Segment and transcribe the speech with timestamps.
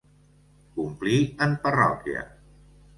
[0.79, 2.29] Complir en parròquia.